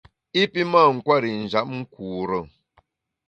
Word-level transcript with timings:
I 0.41 0.43
pi 0.51 0.61
mâ 0.71 0.81
nkwer 0.95 1.23
i 1.29 1.31
njap 1.43 1.67
nkure. 1.79 2.39